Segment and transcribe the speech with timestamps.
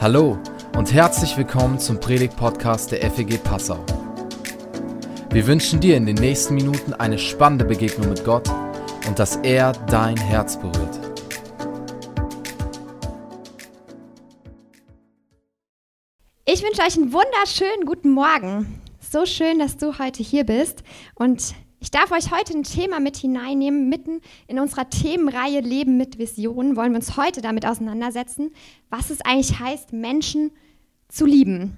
[0.00, 0.38] Hallo
[0.76, 3.84] und herzlich willkommen zum Predigt-Podcast der FEG Passau.
[5.30, 8.48] Wir wünschen dir in den nächsten Minuten eine spannende Begegnung mit Gott
[9.08, 11.00] und dass er dein Herz berührt.
[16.44, 18.80] Ich wünsche euch einen wunderschönen guten Morgen.
[19.00, 20.84] So schön, dass du heute hier bist
[21.16, 23.88] und ich darf euch heute ein Thema mit hineinnehmen.
[23.88, 28.52] Mitten in unserer Themenreihe Leben mit Vision wollen wir uns heute damit auseinandersetzen,
[28.90, 30.50] was es eigentlich heißt, Menschen
[31.08, 31.76] zu lieben.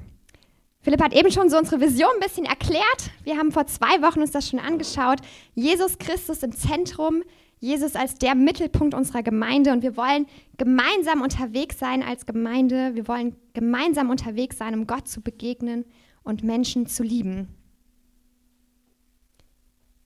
[0.82, 3.10] Philipp hat eben schon so unsere Vision ein bisschen erklärt.
[3.24, 5.18] Wir haben vor zwei Wochen uns das schon angeschaut.
[5.54, 7.22] Jesus Christus im Zentrum,
[7.58, 12.94] Jesus als der Mittelpunkt unserer Gemeinde und wir wollen gemeinsam unterwegs sein als Gemeinde.
[12.94, 15.84] Wir wollen gemeinsam unterwegs sein, um Gott zu begegnen
[16.22, 17.48] und Menschen zu lieben.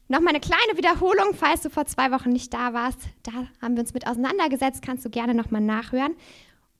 [0.08, 2.98] Nochmal eine kleine Wiederholung, falls du vor zwei Wochen nicht da warst.
[3.22, 3.32] Da
[3.62, 6.14] haben wir uns mit auseinandergesetzt, kannst du gerne nochmal nachhören.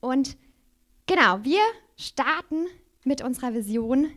[0.01, 0.37] Und
[1.07, 1.61] genau, wir
[1.97, 2.67] starten
[3.03, 4.11] mit unserer Vision,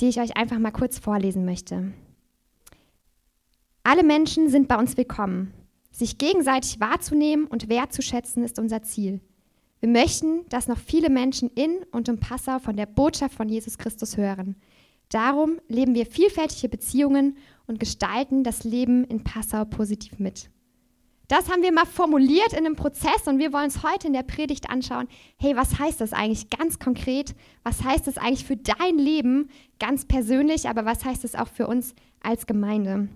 [0.00, 1.92] die ich euch einfach mal kurz vorlesen möchte.
[3.82, 5.54] Alle Menschen sind bei uns willkommen.
[5.90, 9.20] Sich gegenseitig wahrzunehmen und wertzuschätzen ist unser Ziel.
[9.80, 13.78] Wir möchten, dass noch viele Menschen in und um Passau von der Botschaft von Jesus
[13.78, 14.56] Christus hören.
[15.12, 20.48] Darum leben wir vielfältige Beziehungen und gestalten das Leben in Passau positiv mit.
[21.28, 24.22] Das haben wir mal formuliert in einem Prozess und wir wollen uns heute in der
[24.22, 27.34] Predigt anschauen, hey, was heißt das eigentlich ganz konkret?
[27.62, 31.66] Was heißt das eigentlich für dein Leben ganz persönlich, aber was heißt es auch für
[31.66, 33.08] uns als Gemeinde?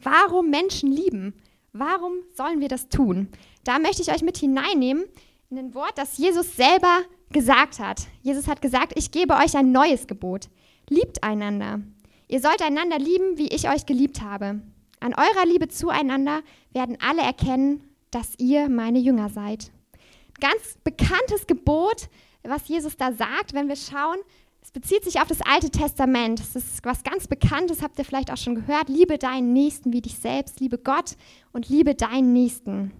[0.00, 1.34] Warum Menschen lieben?
[1.72, 3.28] Warum sollen wir das tun?
[3.64, 5.04] Da möchte ich euch mit hineinnehmen
[5.50, 8.02] in ein Wort, das Jesus selber gesagt hat.
[8.22, 10.48] Jesus hat gesagt, ich gebe euch ein neues Gebot.
[10.88, 11.80] Liebt einander.
[12.28, 14.60] Ihr sollt einander lieben, wie ich euch geliebt habe.
[15.00, 16.40] An eurer Liebe zueinander
[16.72, 19.70] werden alle erkennen, dass ihr meine Jünger seid.
[20.40, 22.08] Ganz bekanntes Gebot,
[22.42, 24.18] was Jesus da sagt, wenn wir schauen,
[24.62, 26.40] es bezieht sich auf das Alte Testament.
[26.40, 28.88] Es ist was ganz Bekanntes, habt ihr vielleicht auch schon gehört.
[28.88, 31.16] Liebe deinen Nächsten wie dich selbst, liebe Gott
[31.52, 32.92] und liebe deinen Nächsten.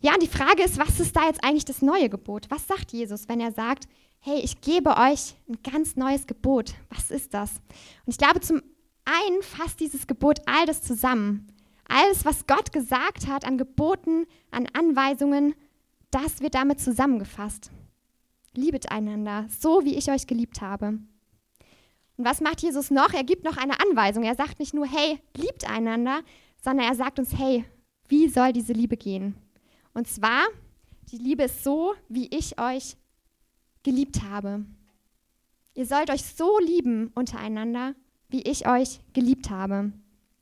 [0.00, 2.46] Ja, und die Frage ist, was ist da jetzt eigentlich das neue Gebot?
[2.48, 3.86] Was sagt Jesus, wenn er sagt,
[4.24, 6.74] hey, ich gebe euch ein ganz neues Gebot.
[6.90, 7.56] Was ist das?
[8.06, 8.62] Und ich glaube, zum
[9.04, 11.48] einen fasst dieses Gebot all das zusammen.
[11.88, 15.54] Alles, was Gott gesagt hat an Geboten, an Anweisungen,
[16.12, 17.72] das wird damit zusammengefasst.
[18.54, 20.98] Liebet einander, so wie ich euch geliebt habe.
[22.16, 23.12] Und was macht Jesus noch?
[23.14, 24.22] Er gibt noch eine Anweisung.
[24.22, 26.20] Er sagt nicht nur, hey, liebt einander,
[26.62, 27.64] sondern er sagt uns, hey,
[28.06, 29.34] wie soll diese Liebe gehen?
[29.94, 30.44] Und zwar,
[31.10, 32.96] die Liebe ist so, wie ich euch
[33.82, 34.64] geliebt habe.
[35.74, 37.94] Ihr sollt euch so lieben untereinander,
[38.28, 39.92] wie ich euch geliebt habe.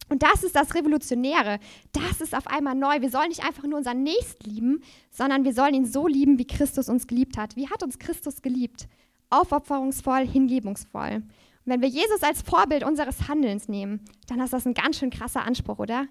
[0.09, 1.61] Und das ist das Revolutionäre.
[1.93, 3.00] Das ist auf einmal neu.
[3.00, 6.47] Wir sollen nicht einfach nur unseren Nächsten lieben, sondern wir sollen ihn so lieben, wie
[6.47, 7.55] Christus uns geliebt hat.
[7.55, 8.89] Wie hat uns Christus geliebt?
[9.31, 11.23] Aufopferungsvoll, hingebungsvoll.
[11.65, 15.11] Und wenn wir Jesus als Vorbild unseres Handelns nehmen, dann ist das ein ganz schön
[15.11, 16.09] krasser Anspruch, oder?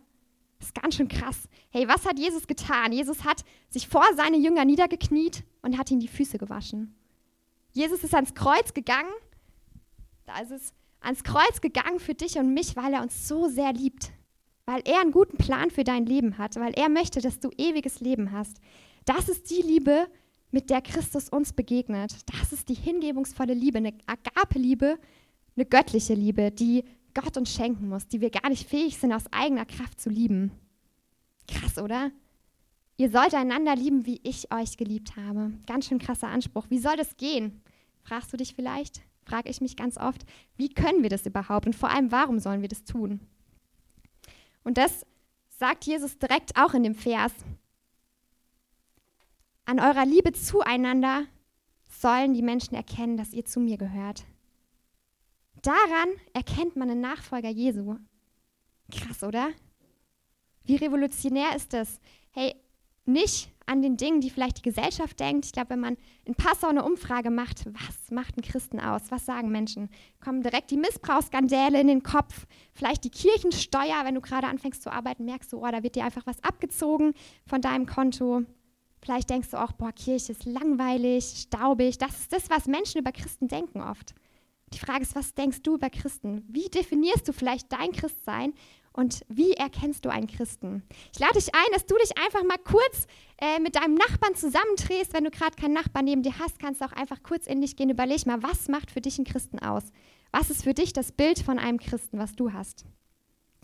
[0.59, 1.49] Das ist ganz schön krass.
[1.69, 2.93] Hey, was hat Jesus getan?
[2.93, 6.95] Jesus hat sich vor seine Jünger niedergekniet und hat ihnen die Füße gewaschen.
[7.71, 9.11] Jesus ist ans Kreuz gegangen.
[10.25, 13.73] Da ist es ans Kreuz gegangen für dich und mich, weil er uns so sehr
[13.73, 14.11] liebt.
[14.65, 16.55] Weil er einen guten Plan für dein Leben hat.
[16.55, 18.59] Weil er möchte, dass du ewiges Leben hast.
[19.05, 20.07] Das ist die Liebe,
[20.51, 22.15] mit der Christus uns begegnet.
[22.37, 24.97] Das ist die hingebungsvolle Liebe, eine Agape-Liebe,
[25.55, 29.25] eine göttliche Liebe, die Gott uns schenken muss, die wir gar nicht fähig sind, aus
[29.31, 30.51] eigener Kraft zu lieben.
[31.47, 32.11] Krass, oder?
[32.99, 35.53] Ihr sollt einander lieben, wie ich euch geliebt habe.
[35.65, 36.65] Ganz schön krasser Anspruch.
[36.69, 37.61] Wie soll das gehen?
[38.03, 38.99] Fragst du dich vielleicht?
[39.23, 40.25] Frage ich mich ganz oft.
[40.57, 41.65] Wie können wir das überhaupt?
[41.65, 43.21] Und vor allem, warum sollen wir das tun?
[44.65, 45.05] Und das
[45.47, 47.31] sagt Jesus direkt auch in dem Vers.
[49.63, 51.23] An eurer Liebe zueinander
[51.87, 54.25] sollen die Menschen erkennen, dass ihr zu mir gehört.
[55.61, 57.95] Daran erkennt man einen Nachfolger Jesu.
[58.91, 59.51] Krass, oder?
[60.65, 62.01] Wie revolutionär ist das?
[62.31, 62.55] Hey,
[63.11, 65.45] nicht an den Dingen, die vielleicht die Gesellschaft denkt.
[65.45, 69.03] Ich glaube, wenn man in Passau eine Umfrage macht, was macht ein Christen aus?
[69.09, 69.89] Was sagen Menschen?
[70.23, 74.91] Kommen direkt die Missbrauchsskandale in den Kopf, vielleicht die Kirchensteuer, wenn du gerade anfängst zu
[74.91, 77.13] arbeiten, merkst du, oh, da wird dir einfach was abgezogen
[77.45, 78.43] von deinem Konto.
[79.01, 81.97] Vielleicht denkst du auch, boah, Kirche ist langweilig, staubig.
[81.99, 84.15] Das ist das, was Menschen über Christen denken oft.
[84.73, 86.43] Die Frage ist, was denkst du über Christen?
[86.47, 88.53] Wie definierst du vielleicht dein Christsein
[88.93, 90.83] und wie erkennst du einen Christen?
[91.13, 93.07] Ich lade dich ein, dass du dich einfach mal kurz
[93.39, 95.13] äh, mit deinem Nachbarn zusammendrehst.
[95.13, 97.75] Wenn du gerade keinen Nachbarn neben dir hast, kannst du auch einfach kurz in dich
[97.75, 97.89] gehen.
[97.89, 99.83] Überleg mal, was macht für dich einen Christen aus?
[100.31, 102.85] Was ist für dich das Bild von einem Christen, was du hast?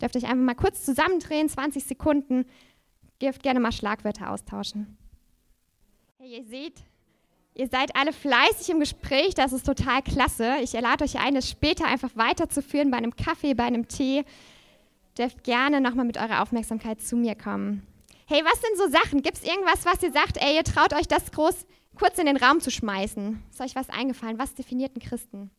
[0.00, 2.46] Dürft euch einfach mal kurz zusammendrehen, 20 Sekunden.
[3.20, 4.96] Dürft gerne mal Schlagwörter austauschen.
[6.18, 6.82] Hey, ihr seht,
[7.58, 10.56] Ihr seid alle fleißig im Gespräch, das ist total klasse.
[10.62, 14.26] Ich lade euch ein, es später einfach weiterzuführen bei einem Kaffee, bei einem Tee.
[15.18, 17.86] Dürft gerne nochmal mit eurer Aufmerksamkeit zu mir kommen.
[18.26, 19.22] Hey, was sind so Sachen?
[19.22, 22.36] Gibt es irgendwas, was ihr sagt, ey, ihr traut euch das groß kurz in den
[22.36, 23.42] Raum zu schmeißen?
[23.50, 24.38] Ist euch was eingefallen?
[24.38, 25.50] Was definiert einen Christen?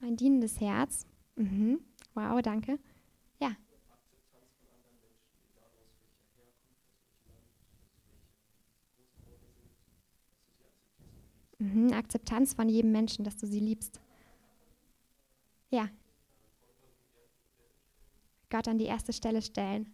[0.00, 1.06] Ein dienendes Herz.
[1.36, 1.80] Mhm.
[2.14, 2.78] Wow, danke.
[3.40, 3.52] Ja.
[11.58, 14.01] Mhm, Akzeptanz von jedem Menschen, dass du sie liebst.
[15.72, 15.88] Ja.
[18.50, 19.90] Gott an die erste Stelle stellen.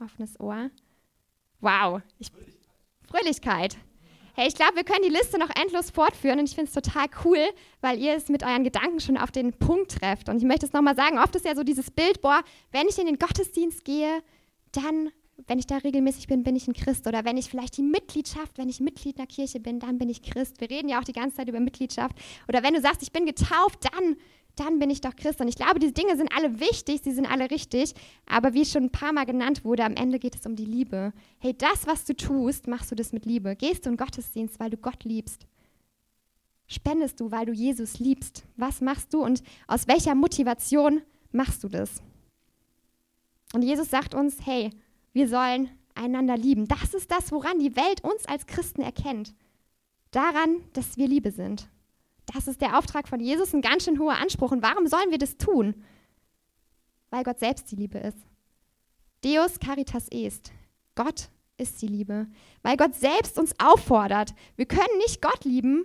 [0.00, 0.70] Offenes Ohr.
[1.60, 2.02] Wow.
[2.18, 2.32] Ich,
[3.06, 3.76] Fröhlichkeit.
[4.34, 7.06] Hey, ich glaube, wir können die Liste noch endlos fortführen und ich finde es total
[7.24, 7.38] cool,
[7.82, 10.28] weil ihr es mit euren Gedanken schon auf den Punkt trefft.
[10.28, 12.42] Und ich möchte es nochmal sagen, oft ist ja so dieses Bild, boah,
[12.72, 14.24] wenn ich in den Gottesdienst gehe,
[14.72, 15.12] dann,
[15.46, 17.06] wenn ich da regelmäßig bin, bin ich ein Christ.
[17.06, 20.22] Oder wenn ich vielleicht die Mitgliedschaft, wenn ich Mitglied einer Kirche bin, dann bin ich
[20.22, 20.60] Christ.
[20.60, 22.16] Wir reden ja auch die ganze Zeit über Mitgliedschaft.
[22.48, 24.16] Oder wenn du sagst, ich bin getauft, dann,
[24.56, 25.40] dann bin ich doch Christ.
[25.40, 27.94] Und ich glaube, diese Dinge sind alle wichtig, sie sind alle richtig.
[28.26, 31.12] Aber wie schon ein paar Mal genannt wurde, am Ende geht es um die Liebe.
[31.38, 33.56] Hey, das, was du tust, machst du das mit Liebe.
[33.56, 35.46] Gehst du in Gottesdienst, weil du Gott liebst.
[36.66, 38.44] Spendest du, weil du Jesus liebst?
[38.56, 42.02] Was machst du und aus welcher Motivation machst du das?
[43.52, 44.70] Und Jesus sagt uns, hey,
[45.12, 46.66] wir sollen einander lieben.
[46.66, 49.34] Das ist das, woran die Welt uns als Christen erkennt.
[50.10, 51.68] Daran, dass wir Liebe sind.
[52.32, 54.52] Das ist der Auftrag von Jesus, ein ganz schön hoher Anspruch.
[54.52, 55.74] Und warum sollen wir das tun?
[57.10, 58.18] Weil Gott selbst die Liebe ist.
[59.24, 60.52] Deus caritas est.
[60.94, 61.28] Gott
[61.58, 62.26] ist die Liebe.
[62.62, 64.34] Weil Gott selbst uns auffordert.
[64.56, 65.84] Wir können nicht Gott lieben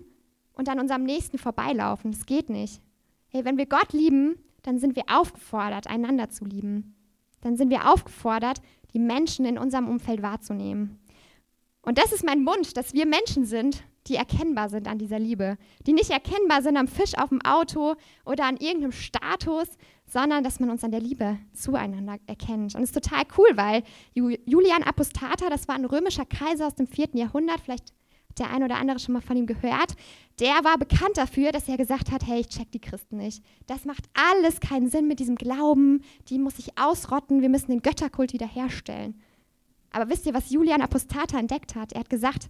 [0.54, 2.12] und an unserem Nächsten vorbeilaufen.
[2.12, 2.82] Das geht nicht.
[3.30, 6.98] Hey, wenn wir Gott lieben, dann sind wir aufgefordert, einander zu lieben
[7.42, 8.62] dann sind wir aufgefordert,
[8.98, 10.98] die Menschen in unserem Umfeld wahrzunehmen.
[11.84, 15.58] Und das ist mein Wunsch, dass wir Menschen sind, die erkennbar sind an dieser Liebe,
[15.86, 17.94] die nicht erkennbar sind am Fisch auf dem Auto
[18.26, 19.68] oder an irgendeinem Status,
[20.08, 22.74] sondern dass man uns an der Liebe zueinander erkennt.
[22.74, 23.84] Und es ist total cool, weil
[24.16, 27.10] Julian Apostata, das war ein römischer Kaiser aus dem 4.
[27.14, 27.94] Jahrhundert, vielleicht
[28.40, 29.94] der ein oder andere schon mal von ihm gehört,
[30.40, 33.44] der war bekannt dafür, dass er gesagt hat, hey, ich check die Christen nicht.
[33.66, 37.82] Das macht alles keinen Sinn mit diesem Glauben, die muss ich ausrotten, wir müssen den
[37.82, 39.20] Götterkult wiederherstellen.
[39.92, 41.94] Aber wisst ihr, was Julian Apostata entdeckt hat?
[41.94, 42.50] Er hat gesagt,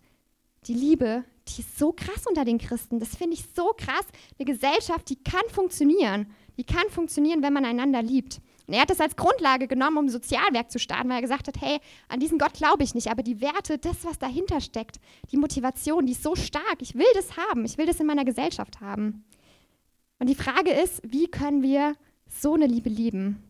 [0.66, 3.00] die Liebe, die ist so krass unter den Christen.
[3.00, 4.06] Das finde ich so krass.
[4.38, 6.28] Eine Gesellschaft, die kann funktionieren.
[6.58, 8.42] Die kann funktionieren, wenn man einander liebt.
[8.70, 11.80] Er hat das als Grundlage genommen, um Sozialwerk zu starten, weil er gesagt hat, hey,
[12.10, 15.00] an diesen Gott glaube ich nicht, aber die Werte, das, was dahinter steckt,
[15.32, 16.82] die Motivation, die ist so stark.
[16.82, 19.24] Ich will das haben, ich will das in meiner Gesellschaft haben.
[20.20, 21.96] Und die Frage ist, wie können wir
[22.28, 23.42] so eine Liebe lieben?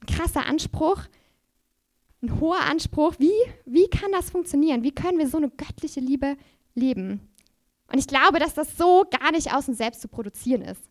[0.00, 1.02] Ein krasser Anspruch,
[2.22, 3.14] ein hoher Anspruch.
[3.18, 3.32] Wie,
[3.66, 4.82] wie kann das funktionieren?
[4.82, 6.36] Wie können wir so eine göttliche Liebe
[6.74, 7.20] leben?
[7.92, 10.82] Und ich glaube, dass das so gar nicht aus uns selbst zu produzieren ist.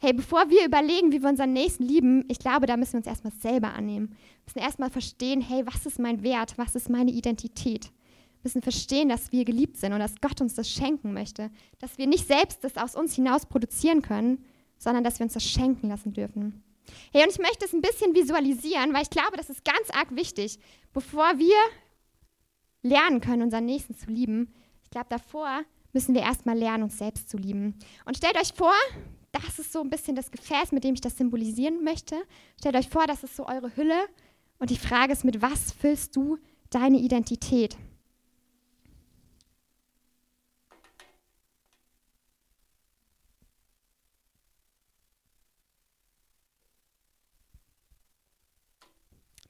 [0.00, 3.08] Hey, bevor wir überlegen, wie wir unseren Nächsten lieben, ich glaube, da müssen wir uns
[3.08, 4.10] erstmal selber annehmen.
[4.10, 6.56] Wir müssen erstmal verstehen, hey, was ist mein Wert?
[6.56, 7.86] Was ist meine Identität?
[7.86, 11.50] Wir müssen verstehen, dass wir geliebt sind und dass Gott uns das schenken möchte.
[11.80, 14.44] Dass wir nicht selbst das aus uns hinaus produzieren können,
[14.78, 16.62] sondern dass wir uns das schenken lassen dürfen.
[17.12, 20.14] Hey, und ich möchte es ein bisschen visualisieren, weil ich glaube, das ist ganz arg
[20.14, 20.60] wichtig.
[20.92, 21.56] Bevor wir
[22.82, 25.62] lernen können, unseren Nächsten zu lieben, ich glaube, davor
[25.92, 27.74] müssen wir erstmal lernen, uns selbst zu lieben.
[28.04, 28.74] Und stellt euch vor,
[29.32, 32.16] das ist so ein bisschen das Gefäß, mit dem ich das symbolisieren möchte.
[32.58, 34.08] Stellt euch vor, das ist so eure Hülle.
[34.58, 36.38] Und die Frage ist, mit was füllst du
[36.70, 37.76] deine Identität?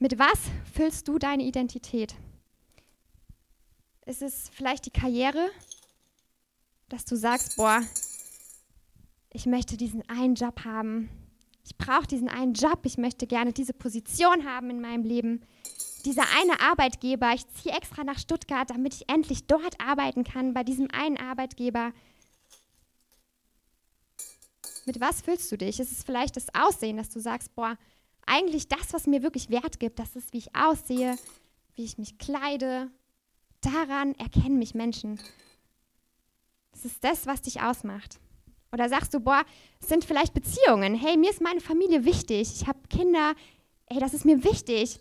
[0.01, 0.39] Mit was
[0.73, 2.15] füllst du deine Identität?
[4.05, 5.49] Ist es vielleicht die Karriere,
[6.87, 7.81] dass du sagst, boah,
[9.31, 11.09] ich möchte diesen einen Job haben.
[11.63, 12.79] Ich brauche diesen einen Job.
[12.83, 15.41] Ich möchte gerne diese Position haben in meinem Leben.
[16.05, 20.63] Dieser eine Arbeitgeber, ich ziehe extra nach Stuttgart, damit ich endlich dort arbeiten kann, bei
[20.63, 21.91] diesem einen Arbeitgeber.
[24.85, 25.79] Mit was fühlst du dich?
[25.79, 27.77] Ist es vielleicht das Aussehen, dass du sagst, boah,
[28.25, 31.17] eigentlich das, was mir wirklich Wert gibt, das ist, wie ich aussehe,
[31.75, 32.89] wie ich mich kleide.
[33.61, 35.19] Daran erkennen mich Menschen.
[36.71, 38.19] Das ist das, was dich ausmacht.
[38.71, 39.43] Oder sagst du, boah,
[39.81, 40.95] es sind vielleicht Beziehungen.
[40.95, 42.51] Hey, mir ist meine Familie wichtig.
[42.61, 43.33] Ich habe Kinder.
[43.87, 44.99] Hey, das ist mir wichtig.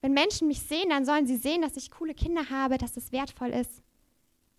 [0.00, 3.12] Wenn Menschen mich sehen, dann sollen sie sehen, dass ich coole Kinder habe, dass es
[3.12, 3.82] wertvoll ist.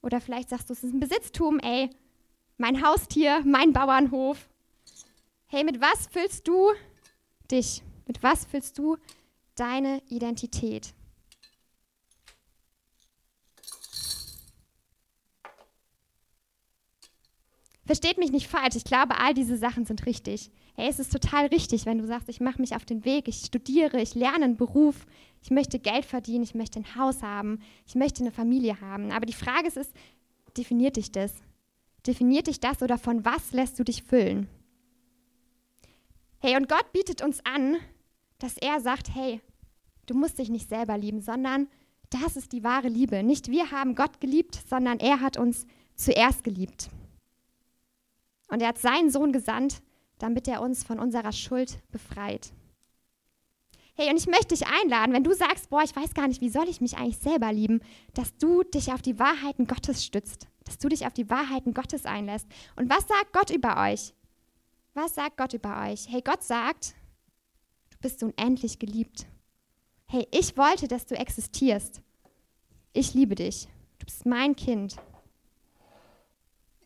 [0.02, 1.60] Oder vielleicht sagst du, es ist ein Besitztum.
[1.60, 1.90] Ey,
[2.58, 4.50] mein Haustier, mein Bauernhof.
[5.48, 6.72] Hey, mit was füllst du
[7.52, 7.84] dich?
[8.06, 8.98] Mit was füllst du
[9.56, 10.94] deine Identität?
[17.90, 20.52] Versteht mich nicht falsch, ich glaube, all diese Sachen sind richtig.
[20.76, 23.38] Hey, es ist total richtig, wenn du sagst, ich mache mich auf den Weg, ich
[23.38, 25.08] studiere, ich lerne einen Beruf,
[25.42, 29.12] ich möchte Geld verdienen, ich möchte ein Haus haben, ich möchte eine Familie haben.
[29.12, 29.92] Aber die Frage ist, ist
[30.56, 31.34] definiert dich das?
[32.06, 34.48] Definiert dich das oder von was lässt du dich füllen?
[36.42, 37.78] Hey, und Gott bietet uns an,
[38.38, 39.42] dass er sagt, hey,
[40.06, 41.68] du musst dich nicht selber lieben, sondern
[42.12, 43.24] das ist die wahre Liebe.
[43.24, 45.66] Nicht wir haben Gott geliebt, sondern er hat uns
[45.96, 46.92] zuerst geliebt.
[48.50, 49.82] Und er hat seinen Sohn gesandt,
[50.18, 52.52] damit er uns von unserer Schuld befreit.
[53.96, 56.50] Hey, und ich möchte dich einladen, wenn du sagst, boah, ich weiß gar nicht, wie
[56.50, 57.82] soll ich mich eigentlich selber lieben,
[58.14, 62.06] dass du dich auf die Wahrheiten Gottes stützt, dass du dich auf die Wahrheiten Gottes
[62.06, 62.48] einlässt.
[62.78, 64.14] Und was sagt Gott über euch?
[64.94, 66.08] Was sagt Gott über euch?
[66.10, 66.96] Hey, Gott sagt,
[67.90, 69.28] du bist unendlich geliebt.
[70.06, 72.02] Hey, ich wollte, dass du existierst.
[72.94, 73.68] Ich liebe dich.
[74.00, 74.96] Du bist mein Kind.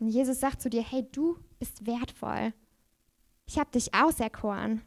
[0.00, 2.52] Und Jesus sagt zu dir, hey, du bist wertvoll.
[3.46, 4.82] Ich habe dich auserkoren.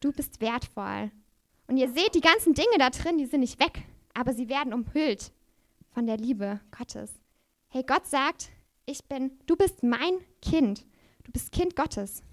[0.00, 1.10] Du bist wertvoll.
[1.68, 4.74] Und ihr seht, die ganzen Dinge da drin, die sind nicht weg, aber sie werden
[4.74, 5.32] umhüllt
[5.90, 7.12] von der Liebe Gottes.
[7.68, 8.50] Hey, Gott sagt,
[8.86, 10.84] ich bin, du bist mein Kind.
[11.22, 12.24] Du bist Kind Gottes.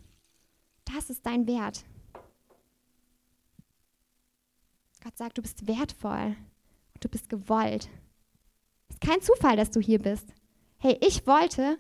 [0.86, 1.86] Das ist dein Wert.
[5.04, 6.36] Gott sagt, du bist wertvoll
[7.00, 7.90] du bist gewollt.
[8.90, 10.34] Es ist kein Zufall, dass du hier bist.
[10.78, 11.78] Hey, ich wollte,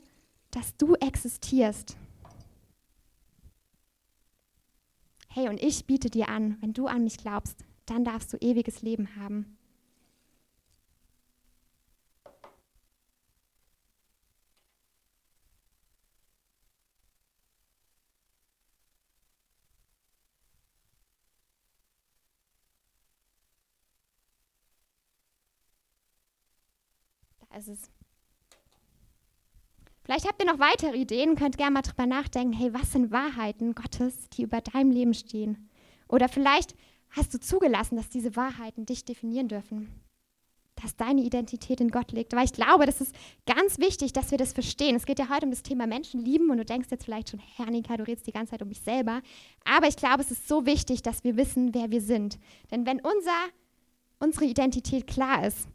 [0.57, 1.95] dass du existierst.
[5.27, 8.81] Hey, und ich biete dir an, wenn du an mich glaubst, dann darfst du ewiges
[8.81, 9.55] Leben haben.
[27.51, 28.06] Da ist es.
[30.07, 33.75] Vielleicht habt ihr noch weitere Ideen, könnt gerne mal drüber nachdenken, hey, was sind Wahrheiten
[33.75, 35.69] Gottes, die über deinem Leben stehen?
[36.07, 36.75] Oder vielleicht
[37.09, 39.89] hast du zugelassen, dass diese Wahrheiten dich definieren dürfen,
[40.81, 42.31] dass deine Identität in Gott liegt.
[42.31, 43.13] Weil ich glaube, das ist
[43.45, 44.95] ganz wichtig, dass wir das verstehen.
[44.95, 47.41] Es geht ja heute um das Thema Menschen lieben und du denkst jetzt vielleicht schon,
[47.57, 49.21] Hernika, du redest die ganze Zeit um mich selber.
[49.65, 52.39] Aber ich glaube, es ist so wichtig, dass wir wissen, wer wir sind.
[52.71, 53.49] Denn wenn unser,
[54.19, 55.67] unsere Identität klar ist,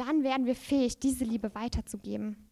[0.00, 2.48] dann werden wir fähig, diese Liebe weiterzugeben.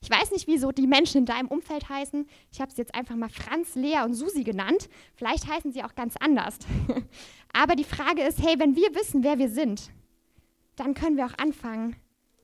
[0.00, 2.26] Ich weiß nicht, wieso die Menschen in deinem Umfeld heißen.
[2.50, 4.88] Ich habe sie jetzt einfach mal Franz, Lea und Susi genannt.
[5.14, 6.58] Vielleicht heißen sie auch ganz anders.
[7.52, 9.92] Aber die Frage ist, hey, wenn wir wissen, wer wir sind,
[10.74, 11.94] dann können wir auch anfangen,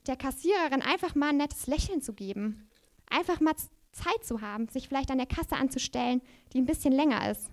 [0.07, 2.69] der Kassiererin einfach mal ein nettes Lächeln zu geben.
[3.09, 3.55] Einfach mal
[3.91, 6.21] Zeit zu haben, sich vielleicht an der Kasse anzustellen,
[6.53, 7.51] die ein bisschen länger ist.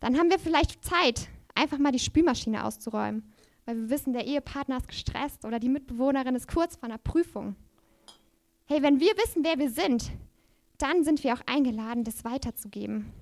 [0.00, 1.28] Dann haben wir vielleicht Zeit,
[1.58, 3.22] einfach mal die Spülmaschine auszuräumen,
[3.66, 7.56] weil wir wissen, der Ehepartner ist gestresst oder die Mitbewohnerin ist kurz vor einer Prüfung.
[8.66, 10.10] Hey, wenn wir wissen, wer wir sind,
[10.78, 13.12] dann sind wir auch eingeladen, das weiterzugeben.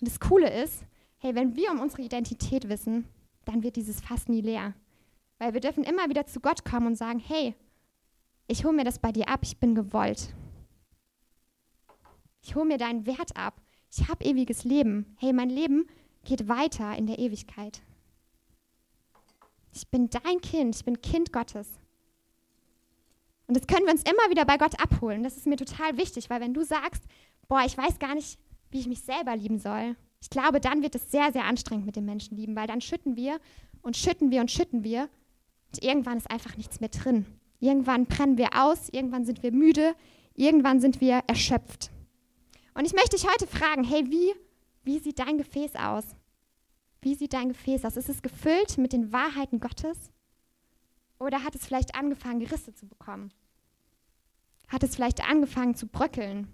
[0.00, 0.84] Und das Coole ist,
[1.18, 3.06] hey, wenn wir um unsere Identität wissen,
[3.44, 4.74] dann wird dieses Fass nie leer.
[5.38, 7.54] Weil wir dürfen immer wieder zu Gott kommen und sagen, hey,
[8.48, 10.34] ich hole mir das bei dir ab, ich bin gewollt.
[12.42, 13.60] Ich hole mir deinen Wert ab.
[13.90, 15.16] Ich habe ewiges Leben.
[15.18, 15.86] Hey, mein Leben
[16.28, 17.80] geht weiter in der Ewigkeit.
[19.72, 21.68] Ich bin dein Kind, ich bin Kind Gottes.
[23.46, 25.22] Und das können wir uns immer wieder bei Gott abholen.
[25.22, 27.02] Das ist mir total wichtig, weil wenn du sagst,
[27.48, 28.38] boah, ich weiß gar nicht,
[28.70, 31.96] wie ich mich selber lieben soll, ich glaube, dann wird es sehr, sehr anstrengend mit
[31.96, 33.40] dem Menschen lieben, weil dann schütten wir
[33.80, 35.08] und schütten wir und schütten wir
[35.72, 37.24] und irgendwann ist einfach nichts mehr drin.
[37.60, 39.94] Irgendwann brennen wir aus, irgendwann sind wir müde,
[40.34, 41.90] irgendwann sind wir erschöpft.
[42.74, 44.34] Und ich möchte dich heute fragen, hey, wie,
[44.84, 46.17] wie sieht dein Gefäß aus?
[47.00, 47.96] Wie sieht dein Gefäß aus?
[47.96, 50.10] Ist es gefüllt mit den Wahrheiten Gottes?
[51.18, 53.32] Oder hat es vielleicht angefangen, Risse zu bekommen?
[54.68, 56.48] Hat es vielleicht angefangen zu bröckeln?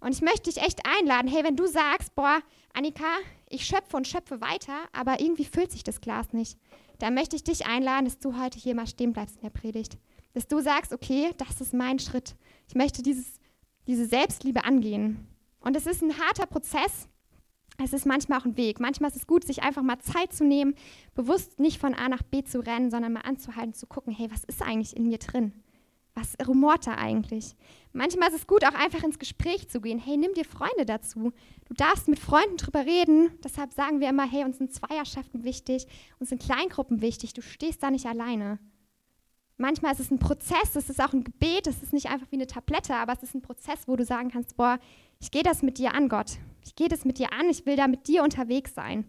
[0.00, 2.40] Und ich möchte dich echt einladen, hey, wenn du sagst, boah,
[2.72, 3.06] Annika,
[3.48, 6.58] ich schöpfe und schöpfe weiter, aber irgendwie füllt sich das Glas nicht,
[6.98, 9.98] dann möchte ich dich einladen, dass du heute hier mal stehen bleibst in der Predigt.
[10.34, 12.36] Dass du sagst, okay, das ist mein Schritt.
[12.68, 13.40] Ich möchte dieses,
[13.86, 15.26] diese Selbstliebe angehen.
[15.60, 17.08] Und es ist ein harter Prozess,
[17.84, 18.80] es ist manchmal auch ein Weg.
[18.80, 20.74] Manchmal ist es gut, sich einfach mal Zeit zu nehmen,
[21.14, 24.44] bewusst nicht von A nach B zu rennen, sondern mal anzuhalten, zu gucken, hey, was
[24.44, 25.52] ist eigentlich in mir drin?
[26.14, 27.54] Was rumort da eigentlich?
[27.92, 30.00] Manchmal ist es gut, auch einfach ins Gespräch zu gehen.
[30.00, 31.32] Hey, nimm dir Freunde dazu.
[31.66, 33.30] Du darfst mit Freunden drüber reden.
[33.44, 35.86] Deshalb sagen wir immer, hey, uns sind Zweierschaften wichtig,
[36.18, 37.34] uns sind Kleingruppen wichtig.
[37.34, 38.58] Du stehst da nicht alleine.
[39.56, 42.36] Manchmal ist es ein Prozess, es ist auch ein Gebet, es ist nicht einfach wie
[42.36, 44.78] eine Tablette, aber es ist ein Prozess, wo du sagen kannst, boah,
[45.20, 46.38] ich gehe das mit dir an, Gott.
[46.64, 49.04] Ich gehe das mit dir an, ich will da mit dir unterwegs sein.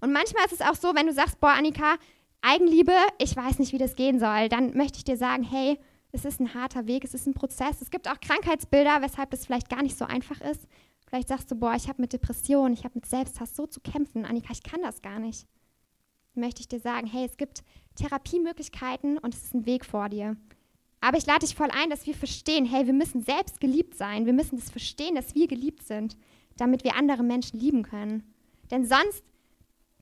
[0.00, 1.96] Und manchmal ist es auch so, wenn du sagst, boah, Annika,
[2.42, 5.78] Eigenliebe, ich weiß nicht, wie das gehen soll, dann möchte ich dir sagen, hey,
[6.12, 7.82] es ist ein harter Weg, es ist ein Prozess.
[7.82, 10.66] Es gibt auch Krankheitsbilder, weshalb es vielleicht gar nicht so einfach ist.
[11.06, 14.24] Vielleicht sagst du, boah, ich habe mit Depressionen, ich habe mit Selbsthass so zu kämpfen.
[14.24, 15.46] Annika, ich kann das gar nicht.
[16.34, 17.62] Dann möchte ich dir sagen, hey, es gibt
[17.96, 20.36] Therapiemöglichkeiten und es ist ein Weg vor dir.
[21.00, 24.26] Aber ich lade dich voll ein, dass wir verstehen, hey, wir müssen selbst geliebt sein.
[24.26, 26.16] Wir müssen das verstehen, dass wir geliebt sind,
[26.56, 28.22] damit wir andere Menschen lieben können.
[28.70, 29.22] Denn sonst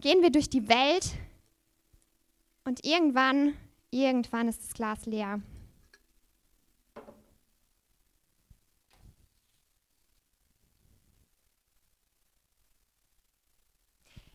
[0.01, 1.15] gehen wir durch die Welt
[2.65, 3.55] und irgendwann,
[3.91, 5.41] irgendwann ist das Glas leer.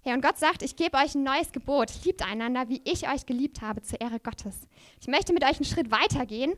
[0.02, 1.92] Hey, und Gott sagt, ich gebe euch ein neues Gebot.
[2.06, 4.68] Liebt einander, wie ich euch geliebt habe, zur Ehre Gottes.
[5.02, 6.54] Ich möchte mit euch einen Schritt weitergehen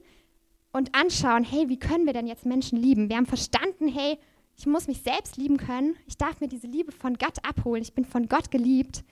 [0.71, 3.09] und anschauen, hey, wie können wir denn jetzt Menschen lieben?
[3.09, 4.19] Wir haben verstanden, hey,
[4.57, 5.95] ich muss mich selbst lieben können.
[6.05, 7.81] Ich darf mir diese Liebe von Gott abholen.
[7.81, 9.03] Ich bin von Gott geliebt.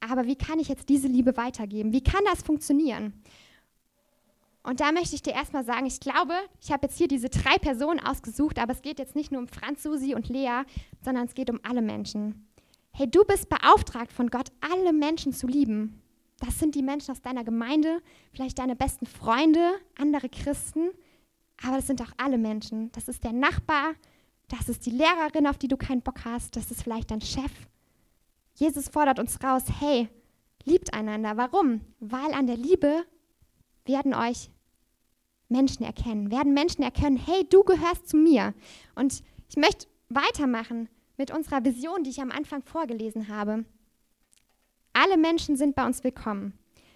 [0.00, 1.92] Aber wie kann ich jetzt diese Liebe weitergeben?
[1.92, 3.12] Wie kann das funktionieren?
[4.62, 7.56] Und da möchte ich dir erstmal sagen, ich glaube, ich habe jetzt hier diese drei
[7.58, 10.62] Personen ausgesucht, aber es geht jetzt nicht nur um Franz, Susi und Lea,
[11.02, 12.46] sondern es geht um alle Menschen.
[12.92, 16.02] Hey, du bist beauftragt von Gott, alle Menschen zu lieben.
[16.40, 20.90] Das sind die Menschen aus deiner Gemeinde, vielleicht deine besten Freunde, andere Christen,
[21.62, 22.90] aber das sind auch alle Menschen.
[22.92, 23.94] Das ist der Nachbar,
[24.50, 27.52] das ist die Lehrerin, auf die du keinen Bock hast, das ist vielleicht dein Chef.
[28.54, 30.08] Jesus fordert uns raus, hey,
[30.64, 31.36] liebt einander.
[31.36, 31.80] Warum?
[32.00, 33.04] Weil an der Liebe
[33.84, 34.50] werden euch
[35.48, 38.54] Menschen erkennen, werden Menschen erkennen, hey, du gehörst zu mir.
[38.94, 43.64] Und ich möchte weitermachen mit unserer Vision, die ich am Anfang vorgelesen habe.
[44.92, 46.54] Alle Menschen sind bei uns willkommen.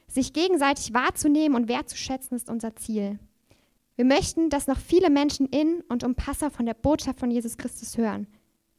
[0.09, 3.19] Sich gegenseitig wahrzunehmen und wertzuschätzen ist unser Ziel.
[3.97, 7.57] Wir möchten, dass noch viele Menschen in und um Passau von der Botschaft von Jesus
[7.57, 8.27] Christus hören.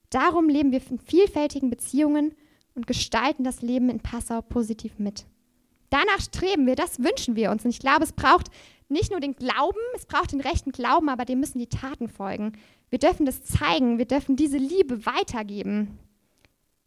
[0.10, 2.36] Darum leben wir in vielfältigen Beziehungen
[2.74, 5.26] und gestalten das Leben in Passau positiv mit.
[5.90, 7.64] Danach streben wir, das wünschen wir uns.
[7.64, 8.48] Und ich glaube, es braucht
[8.90, 12.54] nicht nur den Glauben, es braucht den rechten Glauben, aber dem müssen die Taten folgen.
[12.90, 15.98] Wir dürfen das zeigen, wir dürfen diese Liebe weitergeben.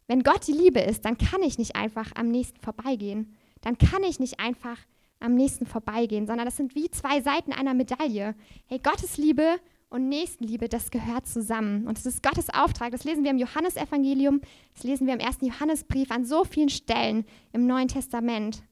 [0.07, 3.35] Wenn Gott die Liebe ist, dann kann ich nicht einfach am nächsten vorbeigehen.
[3.61, 4.77] Dann kann ich nicht einfach
[5.19, 8.35] am nächsten vorbeigehen, sondern das sind wie zwei Seiten einer Medaille.
[8.67, 11.87] Hey, Gottes Liebe und Nächstenliebe, das gehört zusammen.
[11.87, 12.91] Und es ist Gottes Auftrag.
[12.91, 14.41] Das lesen wir im Johannesevangelium,
[14.73, 18.63] das lesen wir im ersten Johannesbrief an so vielen Stellen im Neuen Testament.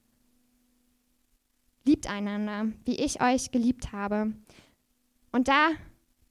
[1.85, 4.33] Liebt einander, wie ich euch geliebt habe.
[5.31, 5.69] Und da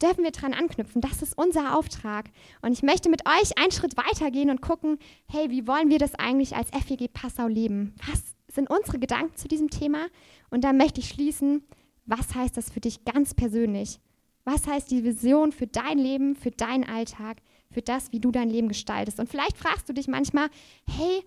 [0.03, 1.01] dürfen wir dran anknüpfen.
[1.01, 2.27] Das ist unser Auftrag.
[2.61, 4.99] Und ich möchte mit euch einen Schritt weitergehen und gucken,
[5.29, 7.95] hey, wie wollen wir das eigentlich als FEG Passau leben?
[8.07, 10.09] Was sind unsere Gedanken zu diesem Thema?
[10.51, 11.63] Und dann möchte ich schließen,
[12.05, 14.01] was heißt das für dich ganz persönlich?
[14.45, 17.39] Was heißt die Vision für dein Leben, für deinen Alltag,
[17.71, 19.21] für das, wie du dein Leben gestaltest?
[19.21, 20.49] Und vielleicht fragst du dich manchmal,
[20.89, 21.23] hey,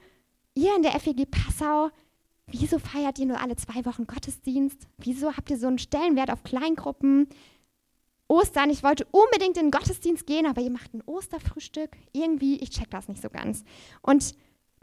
[0.55, 1.89] ihr in der FEG Passau,
[2.47, 4.87] wieso feiert ihr nur alle zwei Wochen Gottesdienst?
[4.97, 7.27] Wieso habt ihr so einen Stellenwert auf Kleingruppen?
[8.29, 11.97] Ostern, ich wollte unbedingt in den Gottesdienst gehen, aber ihr macht ein Osterfrühstück.
[12.13, 13.63] Irgendwie, ich check das nicht so ganz.
[14.01, 14.35] Und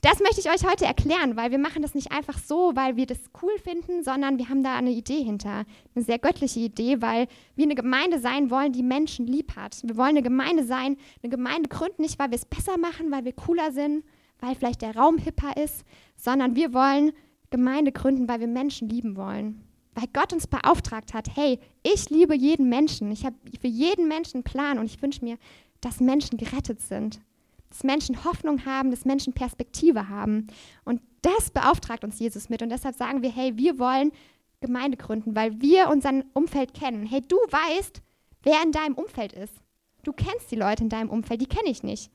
[0.03, 3.07] das möchte ich euch heute erklären, weil wir machen das nicht einfach so, weil wir
[3.07, 5.65] das cool finden, sondern wir haben da eine Idee hinter.
[5.95, 9.79] Eine sehr göttliche Idee, weil wir eine Gemeinde sein wollen, die Menschen lieb hat.
[9.83, 13.25] Wir wollen eine Gemeinde sein, eine Gemeinde gründen, nicht weil wir es besser machen, weil
[13.25, 14.05] wir cooler sind,
[14.39, 15.85] weil vielleicht der Raum hipper ist,
[16.17, 17.13] sondern wir wollen
[17.51, 19.63] Gemeinde gründen, weil wir Menschen lieben wollen
[19.97, 24.37] weil Gott uns beauftragt hat, hey, ich liebe jeden Menschen, ich habe für jeden Menschen
[24.37, 25.39] einen Plan und ich wünsche mir,
[25.81, 27.21] dass Menschen gerettet sind,
[27.69, 30.47] dass Menschen Hoffnung haben, dass Menschen Perspektive haben.
[30.85, 34.13] Und das beauftragt uns Jesus mit und deshalb sagen wir, hey, wir wollen
[34.61, 37.07] Gemeinde gründen, weil wir unser Umfeld kennen.
[37.07, 38.01] Hey, du weißt,
[38.43, 39.55] wer in deinem Umfeld ist.
[40.03, 42.11] Du kennst die Leute in deinem Umfeld, die kenne ich nicht.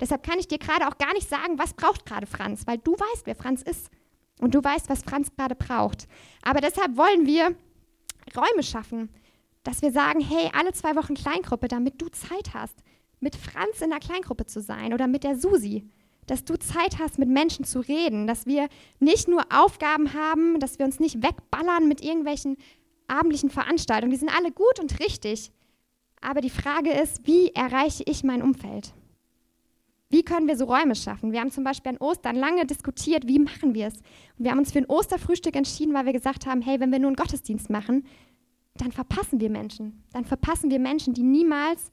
[0.00, 2.92] Deshalb kann ich dir gerade auch gar nicht sagen, was braucht gerade Franz, weil du
[2.92, 3.90] weißt, wer Franz ist.
[4.40, 6.06] Und du weißt, was Franz gerade braucht.
[6.42, 7.54] Aber deshalb wollen wir
[8.36, 9.08] Räume schaffen,
[9.62, 12.82] dass wir sagen, hey, alle zwei Wochen Kleingruppe, damit du Zeit hast,
[13.20, 15.88] mit Franz in der Kleingruppe zu sein oder mit der Susi.
[16.26, 20.78] Dass du Zeit hast, mit Menschen zu reden, dass wir nicht nur Aufgaben haben, dass
[20.78, 22.56] wir uns nicht wegballern mit irgendwelchen
[23.06, 24.10] abendlichen Veranstaltungen.
[24.10, 25.52] Die sind alle gut und richtig.
[26.20, 28.92] Aber die Frage ist, wie erreiche ich mein Umfeld?
[30.08, 31.32] Wie können wir so Räume schaffen?
[31.32, 33.94] Wir haben zum Beispiel an Ostern lange diskutiert, wie machen wir es?
[34.38, 36.98] Und wir haben uns für ein Osterfrühstück entschieden, weil wir gesagt haben, hey, wenn wir
[36.98, 38.06] nur einen Gottesdienst machen,
[38.74, 40.04] dann verpassen wir Menschen.
[40.12, 41.90] Dann verpassen wir Menschen, die niemals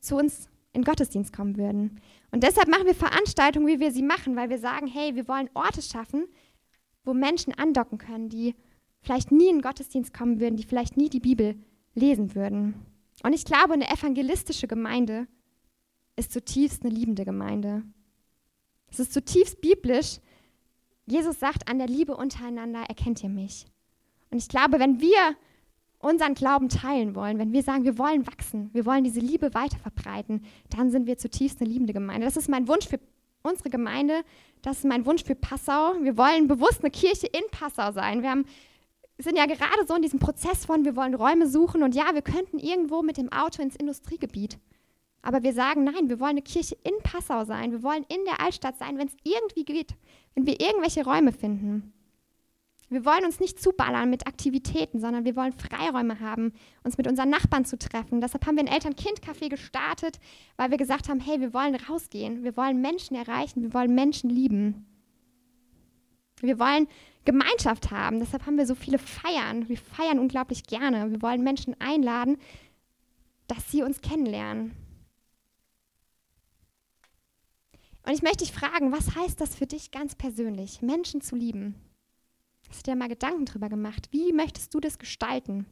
[0.00, 2.00] zu uns in Gottesdienst kommen würden.
[2.30, 5.50] Und deshalb machen wir Veranstaltungen, wie wir sie machen, weil wir sagen, hey, wir wollen
[5.54, 6.26] Orte schaffen,
[7.02, 8.54] wo Menschen andocken können, die
[9.00, 11.56] vielleicht nie in Gottesdienst kommen würden, die vielleicht nie die Bibel
[11.94, 12.74] lesen würden.
[13.22, 15.26] Und ich glaube, eine evangelistische Gemeinde
[16.16, 17.82] ist zutiefst eine liebende Gemeinde.
[18.88, 20.18] Es ist zutiefst biblisch.
[21.06, 23.66] Jesus sagt, an der Liebe untereinander erkennt ihr mich.
[24.30, 25.36] Und ich glaube, wenn wir
[25.98, 29.78] unseren Glauben teilen wollen, wenn wir sagen, wir wollen wachsen, wir wollen diese Liebe weiter
[29.78, 32.26] verbreiten, dann sind wir zutiefst eine liebende Gemeinde.
[32.26, 33.00] Das ist mein Wunsch für
[33.42, 34.22] unsere Gemeinde,
[34.62, 35.94] das ist mein Wunsch für Passau.
[36.00, 38.22] Wir wollen bewusst eine Kirche in Passau sein.
[38.22, 38.44] Wir haben,
[39.18, 42.22] sind ja gerade so in diesem Prozess von, wir wollen Räume suchen und ja, wir
[42.22, 44.58] könnten irgendwo mit dem Auto ins Industriegebiet.
[45.22, 47.72] Aber wir sagen, nein, wir wollen eine Kirche in Passau sein.
[47.72, 49.94] Wir wollen in der Altstadt sein, wenn es irgendwie geht,
[50.34, 51.92] wenn wir irgendwelche Räume finden.
[52.88, 56.52] Wir wollen uns nicht zuballern mit Aktivitäten, sondern wir wollen Freiräume haben,
[56.84, 58.20] uns mit unseren Nachbarn zu treffen.
[58.20, 60.20] Deshalb haben wir ein Eltern-Kind-Café gestartet,
[60.56, 64.30] weil wir gesagt haben, hey, wir wollen rausgehen, wir wollen Menschen erreichen, wir wollen Menschen
[64.30, 64.86] lieben.
[66.40, 66.86] Wir wollen
[67.24, 69.68] Gemeinschaft haben, deshalb haben wir so viele Feiern.
[69.68, 71.10] Wir feiern unglaublich gerne.
[71.10, 72.36] Wir wollen Menschen einladen,
[73.48, 74.76] dass sie uns kennenlernen.
[78.06, 81.74] Und ich möchte dich fragen, was heißt das für dich ganz persönlich, Menschen zu lieben?
[82.68, 84.08] Hast du dir mal Gedanken drüber gemacht?
[84.10, 85.66] Wie möchtest du das gestalten?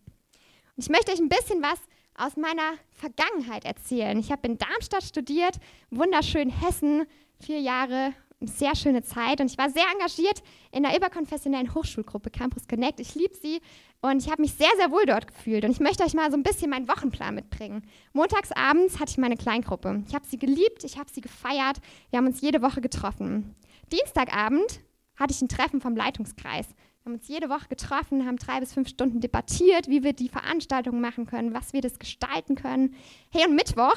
[0.76, 1.78] Und ich möchte euch ein bisschen was
[2.16, 4.18] aus meiner Vergangenheit erzählen.
[4.18, 5.56] Ich habe in Darmstadt studiert,
[5.90, 7.06] wunderschön Hessen,
[7.40, 9.40] vier Jahre, sehr schöne Zeit.
[9.40, 13.00] Und ich war sehr engagiert in der überkonfessionellen Hochschulgruppe Campus Connect.
[13.00, 13.60] Ich liebe sie
[14.00, 15.64] und ich habe mich sehr, sehr wohl dort gefühlt.
[15.64, 17.82] Und ich möchte euch mal so ein bisschen meinen Wochenplan mitbringen.
[18.12, 20.04] Montagsabends hatte ich meine Kleingruppe.
[20.06, 21.78] Ich habe sie geliebt, ich habe sie gefeiert.
[22.10, 23.54] Wir haben uns jede Woche getroffen.
[23.92, 24.80] Dienstagabend
[25.16, 26.68] hatte ich ein Treffen vom Leitungskreis.
[26.68, 30.28] Wir haben uns jede Woche getroffen, haben drei bis fünf Stunden debattiert, wie wir die
[30.28, 32.94] Veranstaltung machen können, was wir das gestalten können.
[33.30, 33.96] Hey, und Mittwoch,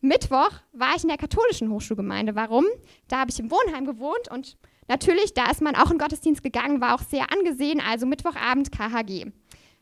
[0.00, 2.34] Mittwoch war ich in der katholischen Hochschulgemeinde.
[2.34, 2.64] Warum?
[3.08, 4.56] Da habe ich im Wohnheim gewohnt und
[4.88, 9.32] natürlich, da ist man auch in Gottesdienst gegangen, war auch sehr angesehen, also Mittwochabend KHG.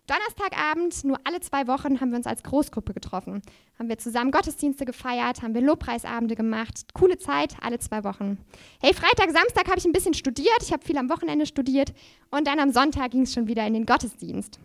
[0.07, 3.43] Donnerstagabend, nur alle zwei Wochen, haben wir uns als Großgruppe getroffen.
[3.79, 6.95] Haben wir zusammen Gottesdienste gefeiert, haben wir Lobpreisabende gemacht.
[6.95, 8.39] Coole Zeit, alle zwei Wochen.
[8.81, 10.63] Hey, Freitag, Samstag habe ich ein bisschen studiert.
[10.63, 11.93] Ich habe viel am Wochenende studiert.
[12.31, 14.61] Und dann am Sonntag ging es schon wieder in den Gottesdienst.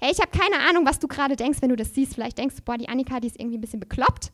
[0.00, 2.14] Hey, ich habe keine Ahnung, was du gerade denkst, wenn du das siehst.
[2.14, 4.32] Vielleicht denkst du, boah, die Annika, die ist irgendwie ein bisschen bekloppt.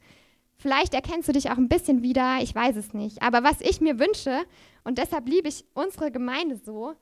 [0.57, 3.23] Vielleicht erkennst du dich auch ein bisschen wieder, ich weiß es nicht.
[3.23, 4.45] Aber was ich mir wünsche,
[4.85, 6.95] und deshalb liebe ich unsere Gemeinde so,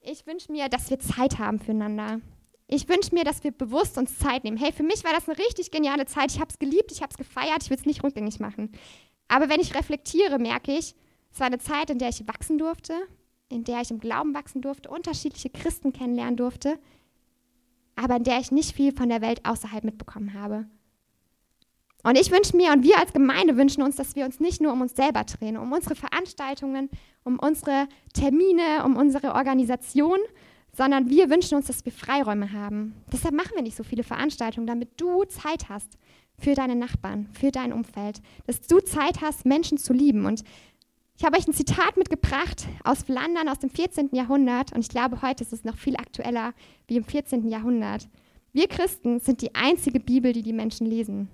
[0.00, 2.20] ich wünsche mir, dass wir Zeit haben füreinander.
[2.66, 4.56] Ich wünsche mir, dass wir bewusst uns Zeit nehmen.
[4.56, 6.32] Hey, für mich war das eine richtig geniale Zeit.
[6.32, 8.72] Ich habe es geliebt, ich habe es gefeiert, ich will es nicht rückgängig machen.
[9.28, 10.94] Aber wenn ich reflektiere, merke ich,
[11.32, 12.94] es war eine Zeit, in der ich wachsen durfte,
[13.48, 16.78] in der ich im Glauben wachsen durfte, unterschiedliche Christen kennenlernen durfte,
[17.96, 20.66] aber in der ich nicht viel von der Welt außerhalb mitbekommen habe.
[22.02, 24.72] Und ich wünsche mir und wir als Gemeinde wünschen uns, dass wir uns nicht nur
[24.72, 26.90] um uns selber drehen, um unsere Veranstaltungen,
[27.24, 30.18] um unsere Termine, um unsere Organisation,
[30.76, 32.94] sondern wir wünschen uns, dass wir Freiräume haben.
[33.12, 35.98] Deshalb machen wir nicht so viele Veranstaltungen, damit du Zeit hast
[36.38, 40.26] für deine Nachbarn, für dein Umfeld, dass du Zeit hast, Menschen zu lieben.
[40.26, 40.42] Und
[41.16, 44.10] ich habe euch ein Zitat mitgebracht aus Flandern aus dem 14.
[44.12, 46.54] Jahrhundert und ich glaube, heute ist es noch viel aktueller
[46.88, 47.48] wie im 14.
[47.48, 48.08] Jahrhundert.
[48.52, 51.28] Wir Christen sind die einzige Bibel, die die Menschen lesen.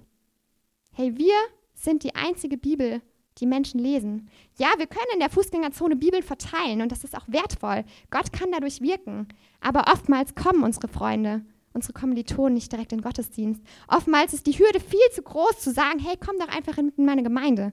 [0.92, 1.34] Hey, wir
[1.74, 3.00] sind die einzige Bibel,
[3.40, 4.28] die Menschen lesen.
[4.58, 7.84] Ja, wir können in der Fußgängerzone Bibeln verteilen und das ist auch wertvoll.
[8.10, 9.28] Gott kann dadurch wirken.
[9.60, 13.62] Aber oftmals kommen unsere Freunde, unsere Kommilitonen nicht direkt in Gottesdienst.
[13.88, 17.22] Oftmals ist die Hürde viel zu groß zu sagen, hey, komm doch einfach in meine
[17.22, 17.72] Gemeinde.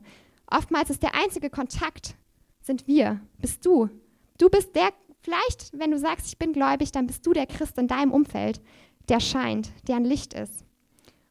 [0.50, 2.16] Oftmals ist der einzige Kontakt,
[2.62, 3.90] sind wir, bist du.
[4.38, 7.78] Du bist der, vielleicht, wenn du sagst, ich bin gläubig, dann bist du der Christ
[7.78, 8.62] in deinem Umfeld,
[9.10, 10.64] der scheint, der ein Licht ist.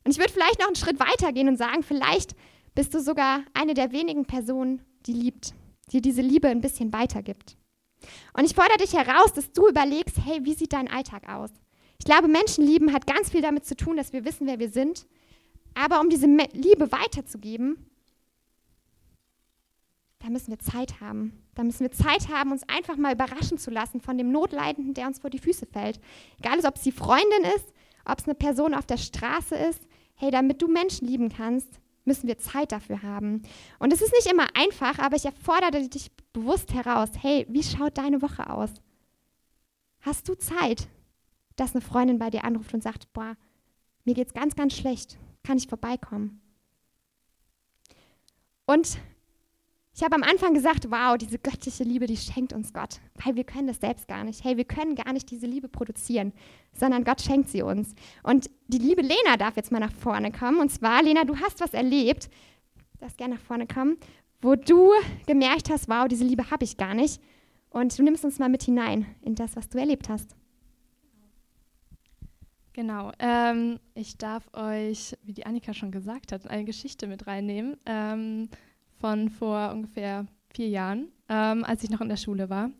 [0.04, 2.36] Und ich würde vielleicht noch einen Schritt weiter gehen und sagen, vielleicht
[2.76, 5.54] bist du sogar eine der wenigen Personen, die liebt,
[5.90, 7.56] die diese Liebe ein bisschen weitergibt.
[8.34, 11.50] Und ich fordere dich heraus, dass du überlegst, hey, wie sieht dein Alltag aus?
[11.98, 15.06] Ich glaube, Menschenlieben hat ganz viel damit zu tun, dass wir wissen, wer wir sind.
[15.74, 17.90] Aber um diese Liebe weiterzugeben,
[20.18, 21.42] da müssen wir Zeit haben.
[21.54, 25.06] Da müssen wir Zeit haben, uns einfach mal überraschen zu lassen von dem Notleidenden, der
[25.06, 25.98] uns vor die Füße fällt.
[26.38, 27.72] Egal, ob es die Freundin ist,
[28.04, 29.80] ob es eine Person auf der Straße ist.
[30.14, 33.42] Hey, damit du Menschen lieben kannst, müssen wir Zeit dafür haben.
[33.78, 37.98] Und es ist nicht immer einfach, aber ich erfordere dich bewusst heraus, hey, wie schaut
[37.98, 38.70] deine Woche aus?
[40.00, 40.88] Hast du Zeit,
[41.56, 43.36] dass eine Freundin bei dir anruft und sagt, boah,
[44.04, 46.40] mir geht's ganz, ganz schlecht, kann ich vorbeikommen?
[48.66, 48.98] Und
[49.96, 53.44] ich habe am Anfang gesagt, wow, diese göttliche Liebe, die schenkt uns Gott, weil wir
[53.44, 54.44] können das selbst gar nicht.
[54.44, 56.34] Hey, wir können gar nicht diese Liebe produzieren,
[56.74, 57.94] sondern Gott schenkt sie uns.
[58.22, 60.60] Und die liebe Lena darf jetzt mal nach vorne kommen.
[60.60, 62.28] Und zwar, Lena, du hast was erlebt,
[62.98, 63.96] darfst gerne nach vorne kommen,
[64.42, 64.92] wo du
[65.26, 67.18] gemerkt hast, wow, diese Liebe habe ich gar nicht.
[67.70, 70.36] Und du nimmst uns mal mit hinein in das, was du erlebt hast.
[72.74, 73.12] Genau.
[73.18, 78.50] Ähm, ich darf euch, wie die Annika schon gesagt hat, eine Geschichte mit reinnehmen ähm,
[79.00, 82.70] von vor ungefähr vier Jahren, ähm, als ich noch in der Schule war.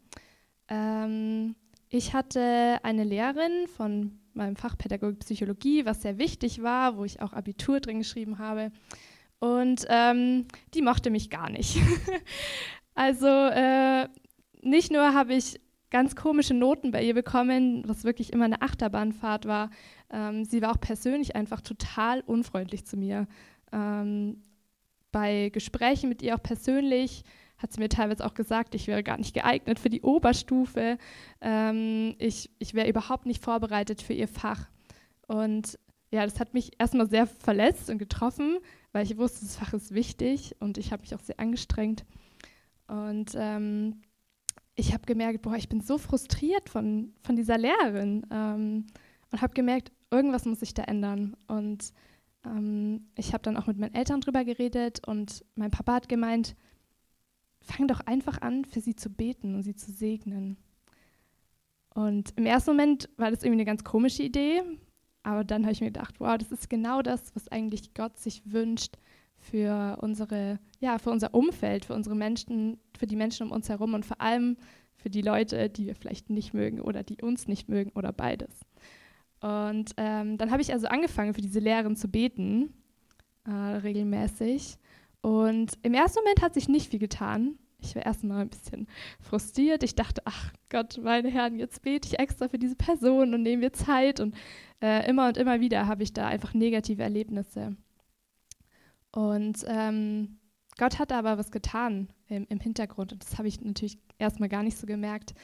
[0.69, 1.55] Ähm,
[1.89, 7.21] ich hatte eine Lehrerin von meinem Fach Pädagogik Psychologie, was sehr wichtig war, wo ich
[7.23, 8.71] auch Abitur drin geschrieben habe.
[9.39, 11.79] Und ähm, die mochte mich gar nicht.
[12.95, 14.09] also äh,
[14.63, 19.47] nicht nur habe ich ganz komische Noten bei ihr bekommen, was wirklich immer eine Achterbahnfahrt
[19.47, 19.71] war.
[20.11, 23.27] Ähm, sie war auch persönlich einfach total unfreundlich zu mir.
[23.73, 24.43] Ähm,
[25.17, 27.25] bei Gesprächen mit ihr auch persönlich
[27.57, 30.99] hat sie mir teilweise auch gesagt, ich wäre gar nicht geeignet für die Oberstufe.
[31.41, 34.69] Ähm, ich ich wäre überhaupt nicht vorbereitet für ihr Fach.
[35.27, 35.79] Und
[36.11, 38.59] ja, das hat mich erstmal sehr verletzt und getroffen,
[38.93, 42.05] weil ich wusste, das Fach ist wichtig und ich habe mich auch sehr angestrengt.
[42.87, 44.03] Und ähm,
[44.75, 48.87] ich habe gemerkt, boah, ich bin so frustriert von, von dieser Lehrerin ähm,
[49.33, 51.39] und habe gemerkt, irgendwas muss sich da ändern.
[51.47, 51.95] Und
[52.47, 56.57] ähm, ich habe dann auch mit meinen Eltern drüber geredet und mein Papa hat gemeint,
[57.61, 60.57] fang doch einfach an, für sie zu beten und sie zu segnen.
[61.95, 64.63] Und im ersten Moment war das irgendwie eine ganz komische Idee,
[65.23, 68.43] aber dann habe ich mir gedacht, wow, das ist genau das, was eigentlich Gott sich
[68.45, 68.97] wünscht
[69.39, 73.95] für unsere, ja, für unser Umfeld, für unsere Menschen, für die Menschen um uns herum
[73.95, 74.57] und vor allem
[74.95, 78.61] für die Leute, die wir vielleicht nicht mögen oder die uns nicht mögen oder beides.
[79.41, 82.73] Und ähm, dann habe ich also angefangen, für diese Lehrerin zu beten,
[83.45, 84.79] äh, regelmäßig.
[85.21, 87.59] Und im ersten Moment hat sich nicht viel getan.
[87.79, 88.87] Ich war erstmal ein bisschen
[89.21, 89.83] frustriert.
[89.83, 93.65] Ich dachte, ach Gott, meine Herren, jetzt bete ich extra für diese Person und nehme
[93.65, 94.21] mir Zeit.
[94.21, 94.35] Und
[94.81, 97.77] äh, immer und immer wieder habe ich da einfach negative Erlebnisse.
[99.13, 100.39] Und ähm,
[100.79, 104.63] Gott hat aber was getan im, im Hintergrund und das habe ich natürlich erstmal gar
[104.63, 105.35] nicht so gemerkt.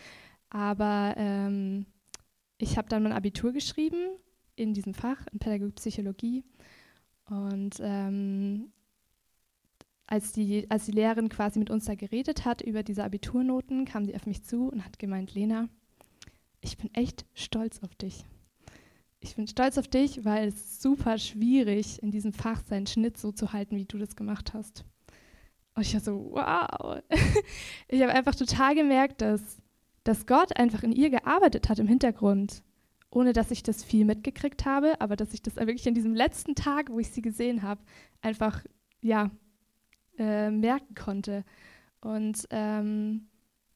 [0.50, 1.86] Aber ähm,
[2.62, 4.16] ich habe dann mein Abitur geschrieben
[4.56, 6.44] in diesem Fach, in Pädagogik Psychologie.
[7.26, 8.72] Und ähm,
[10.06, 14.04] als, die, als die Lehrerin quasi mit uns da geredet hat über diese Abiturnoten, kam
[14.04, 15.68] sie auf mich zu und hat gemeint, Lena,
[16.60, 18.24] ich bin echt stolz auf dich
[19.22, 23.32] ich bin stolz auf dich, weil es super schwierig, in diesem Fach seinen Schnitt so
[23.32, 24.84] zu halten, wie du das gemacht hast.
[25.74, 27.00] Und ich war so, wow.
[27.88, 29.61] ich habe einfach total gemerkt, dass,
[30.04, 32.62] dass Gott einfach in ihr gearbeitet hat im Hintergrund,
[33.10, 36.54] ohne dass ich das viel mitgekriegt habe, aber dass ich das wirklich in diesem letzten
[36.54, 37.80] Tag, wo ich sie gesehen habe,
[38.20, 38.64] einfach,
[39.00, 39.30] ja,
[40.18, 41.44] äh, merken konnte.
[42.00, 43.28] Und ähm,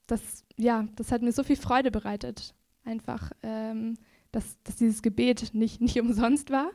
[0.06, 3.96] das, ja, das hat mir so viel Freude bereitet, einfach ähm,
[4.36, 6.70] dass, dass dieses Gebet nicht, nicht umsonst war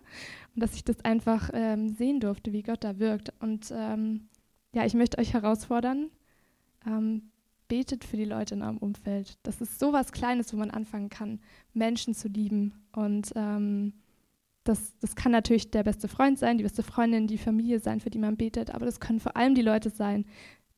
[0.56, 3.32] und dass ich das einfach ähm, sehen durfte, wie Gott da wirkt.
[3.40, 4.30] Und ähm,
[4.74, 6.10] ja, ich möchte euch herausfordern,
[6.86, 7.31] ähm,
[7.72, 9.38] betet für die Leute in eurem Umfeld.
[9.44, 11.40] Das ist so was Kleines, wo man anfangen kann,
[11.74, 12.74] Menschen zu lieben.
[12.92, 13.94] Und ähm,
[14.66, 18.10] das, das kann natürlich der beste Freund sein, die beste Freundin, die Familie sein, für
[18.10, 20.26] die man betet, aber das können vor allem die Leute sein,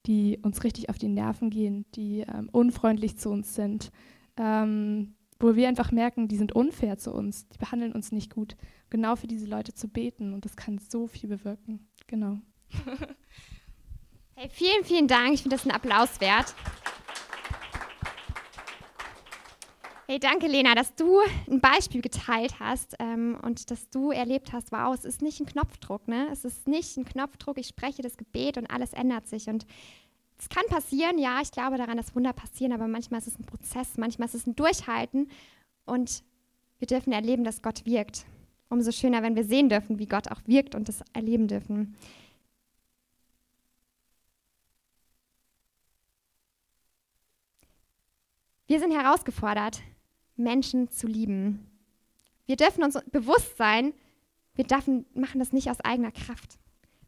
[0.05, 3.91] die uns richtig auf die Nerven gehen, die ähm, unfreundlich zu uns sind,
[4.37, 8.55] ähm, wo wir einfach merken, die sind unfair zu uns, die behandeln uns nicht gut.
[8.91, 11.89] Genau für diese Leute zu beten und das kann so viel bewirken.
[12.05, 12.37] Genau.
[14.35, 15.33] Hey, vielen, vielen Dank.
[15.35, 16.55] Ich finde das ein Applaus wert.
[20.07, 24.71] Hey, danke, Lena, dass du ein Beispiel geteilt hast ähm, und dass du erlebt hast,
[24.71, 26.29] wow, es ist nicht ein Knopfdruck, ne?
[26.31, 29.47] Es ist nicht ein Knopfdruck, ich spreche das Gebet und alles ändert sich.
[29.47, 29.67] Und
[30.39, 33.45] es kann passieren, ja, ich glaube daran, dass Wunder passieren, aber manchmal ist es ein
[33.45, 35.29] Prozess, manchmal ist es ein Durchhalten
[35.85, 36.23] und
[36.79, 38.25] wir dürfen erleben, dass Gott wirkt.
[38.69, 41.95] Umso schöner, wenn wir sehen dürfen, wie Gott auch wirkt und das erleben dürfen.
[48.73, 49.83] Wir sind herausgefordert,
[50.35, 51.69] Menschen zu lieben.
[52.47, 53.93] Wir dürfen uns bewusst sein,
[54.55, 56.57] wir dürfen, machen das nicht aus eigener Kraft.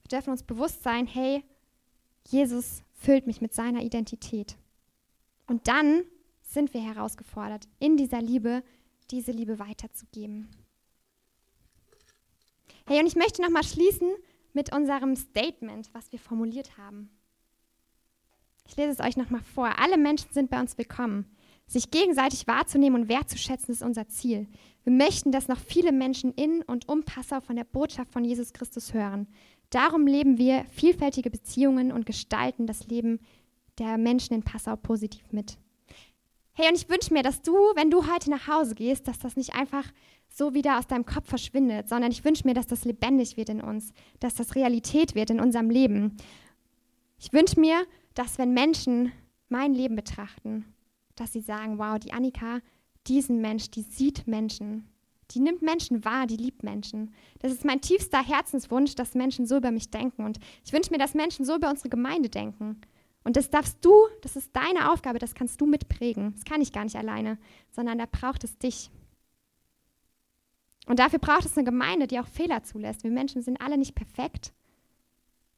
[0.04, 1.44] Wir dürfen uns bewusst sein, hey,
[2.28, 4.58] Jesus füllt mich mit seiner Identität.
[5.48, 6.04] Und dann
[6.44, 8.62] sind wir herausgefordert, in dieser Liebe
[9.10, 10.48] diese Liebe weiterzugeben.
[12.86, 14.12] Hey, und ich möchte nochmal schließen
[14.54, 17.10] mit unserem Statement, was wir formuliert haben.
[18.68, 19.80] Ich lese es euch nochmal vor.
[19.80, 21.35] Alle Menschen sind bei uns willkommen.
[21.68, 24.48] Sich gegenseitig wahrzunehmen und wertzuschätzen ist unser Ziel.
[24.84, 28.54] Wir möchten, dass noch viele Menschen in und um Passau von der Botschaft von Jesus
[28.54, 29.28] Christus hören.
[29.72, 33.20] Darum leben wir vielfältige Beziehungen und gestalten das Leben
[33.80, 35.58] der Menschen in Passau positiv mit.
[36.54, 39.36] Hey, und ich wünsche mir, dass du, wenn du heute nach Hause gehst, dass das
[39.36, 39.92] nicht einfach
[40.30, 43.62] so wieder aus deinem Kopf verschwindet, sondern ich wünsche mir, dass das lebendig wird in
[43.62, 46.16] uns, dass das Realität wird in unserem Leben.
[47.18, 49.12] Ich wünsche mir, dass wenn Menschen
[49.50, 50.66] mein Leben betrachten,
[51.16, 52.60] dass sie sagen, wow, die Annika,
[53.08, 54.90] diesen Mensch, die sieht Menschen,
[55.32, 57.14] Die nimmt Menschen wahr, die liebt Menschen.
[57.40, 60.24] Das ist mein tiefster Herzenswunsch, dass Menschen so über mich denken.
[60.24, 62.80] Und ich wünsche mir, dass Menschen so über unsere Gemeinde denken.
[63.24, 66.34] Und das darfst du, das ist deine Aufgabe, das kannst du mitprägen.
[66.34, 67.40] Das kann ich gar nicht alleine,
[67.72, 68.92] sondern da braucht es dich.
[70.86, 73.04] Und dafür braucht es eine Gemeinde, die auch Fehler zulässt.
[73.04, 74.54] Wir Menschen sind alle nicht perfekt.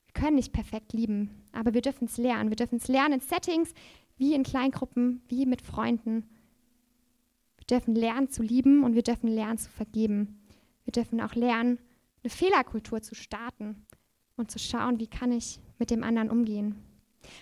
[0.05, 2.49] Wir können nicht perfekt lieben, aber wir dürfen es lernen.
[2.49, 3.73] Wir dürfen es lernen in Settings,
[4.17, 6.27] wie in Kleingruppen, wie mit Freunden.
[7.57, 10.41] Wir dürfen lernen zu lieben und wir dürfen lernen zu vergeben.
[10.83, 11.79] Wir dürfen auch lernen,
[12.23, 13.85] eine Fehlerkultur zu starten
[14.35, 16.75] und zu schauen, wie kann ich mit dem anderen umgehen.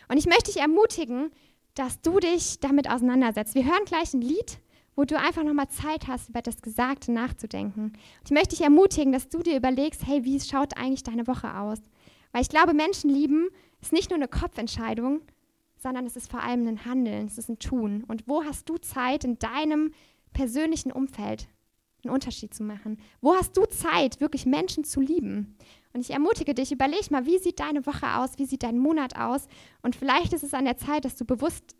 [0.09, 1.31] Und ich möchte dich ermutigen,
[1.75, 3.55] dass du dich damit auseinandersetzt.
[3.55, 4.59] Wir hören gleich ein Lied
[4.95, 7.83] wo du einfach nochmal Zeit hast, über das Gesagte nachzudenken.
[7.83, 11.57] Und ich möchte dich ermutigen, dass du dir überlegst, hey, wie schaut eigentlich deine Woche
[11.57, 11.79] aus?
[12.31, 13.49] Weil ich glaube, Menschen lieben
[13.81, 15.21] ist nicht nur eine Kopfentscheidung,
[15.85, 18.03] sondern es ist vor allem ein Handeln, es ist ein Tun.
[18.07, 19.93] Und wo hast du Zeit in deinem
[20.33, 21.47] persönlichen Umfeld
[22.03, 22.97] einen Unterschied zu machen?
[23.21, 25.55] Wo hast du Zeit, wirklich Menschen zu lieben?
[25.93, 29.15] Und ich ermutige dich, überleg mal, wie sieht deine Woche aus, wie sieht dein Monat
[29.15, 29.47] aus?
[29.83, 31.75] Und vielleicht ist es an der Zeit, dass du bewusst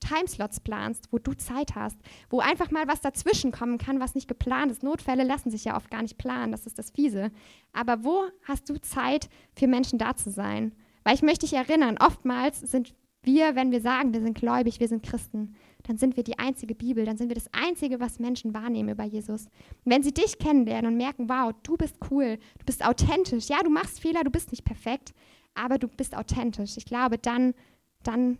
[0.00, 1.98] Timeslots planst, wo du Zeit hast,
[2.30, 4.82] wo einfach mal was dazwischen kommen kann, was nicht geplant ist.
[4.82, 7.30] Notfälle lassen sich ja oft gar nicht planen, das ist das Fiese.
[7.74, 10.74] Aber wo hast du Zeit, für Menschen da zu sein?
[11.04, 14.88] Weil ich möchte dich erinnern, oftmals sind wir, wenn wir sagen, wir sind gläubig, wir
[14.88, 18.54] sind Christen, dann sind wir die einzige Bibel, dann sind wir das Einzige, was Menschen
[18.54, 19.46] wahrnehmen über Jesus.
[19.84, 23.62] Und wenn sie dich kennenlernen und merken, wow, du bist cool, du bist authentisch, ja,
[23.62, 25.12] du machst Fehler, du bist nicht perfekt,
[25.54, 26.76] aber du bist authentisch.
[26.76, 27.54] Ich glaube, dann,
[28.02, 28.38] dann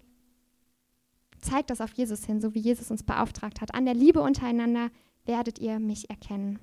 [1.40, 3.74] zeigt das auf Jesus hin, so wie Jesus uns beauftragt hat.
[3.74, 4.90] An der Liebe untereinander
[5.26, 6.58] werdet ihr mich erkennen.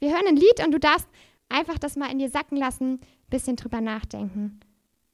[0.00, 1.08] Wir hören ein Lied und du darfst
[1.48, 4.60] einfach das mal in dir sacken lassen, ein bisschen drüber nachdenken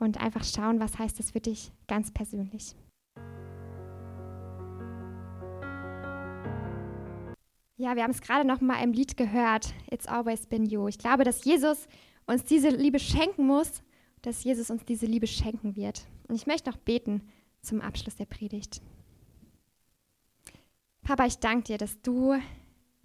[0.01, 2.75] und einfach schauen, was heißt das für dich ganz persönlich.
[7.77, 9.73] Ja, wir haben es gerade noch mal im Lied gehört.
[9.91, 10.89] It's always been you.
[10.89, 11.89] Ich glaube, dass Jesus
[12.27, 13.83] uns diese Liebe schenken muss,
[14.21, 16.07] dass Jesus uns diese Liebe schenken wird.
[16.29, 17.23] Und ich möchte noch beten
[17.63, 18.83] zum Abschluss der Predigt.
[21.03, 22.35] Papa, ich danke dir, dass du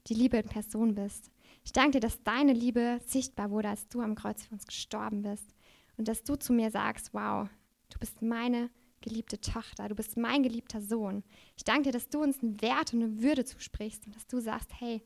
[0.07, 1.31] die Liebe in Person bist.
[1.63, 5.21] Ich danke dir, dass deine Liebe sichtbar wurde, als du am Kreuz für uns gestorben
[5.21, 5.54] bist.
[5.97, 7.47] Und dass du zu mir sagst, wow,
[7.89, 8.69] du bist meine
[9.01, 11.23] geliebte Tochter, du bist mein geliebter Sohn.
[11.55, 14.39] Ich danke dir, dass du uns einen Wert und eine Würde zusprichst und dass du
[14.39, 15.03] sagst, hey,